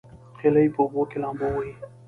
هیلۍ 0.41 0.67
په 0.73 0.79
اوبو 0.83 1.01
کې 1.09 1.17
لامبو 1.23 1.47
وهي 1.53 1.73